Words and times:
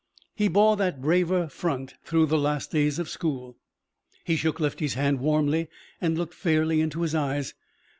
He 0.33 0.47
bore 0.47 0.77
that 0.77 0.99
braver 0.99 1.47
front 1.47 1.93
through 2.03 2.25
the 2.25 2.37
last 2.39 2.71
days 2.71 2.97
of 2.97 3.07
school. 3.07 3.59
He 4.23 4.35
shook 4.35 4.59
Lefty's 4.59 4.95
hand 4.95 5.19
warmly 5.19 5.67
and 6.01 6.17
looked 6.17 6.33
fairly 6.33 6.81
into 6.81 7.01
his 7.01 7.13
eyes. 7.13 7.53